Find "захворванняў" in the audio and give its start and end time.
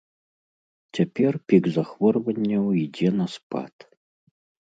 1.75-2.65